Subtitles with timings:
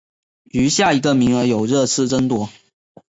[0.45, 2.49] 余下一个名额由热刺争夺。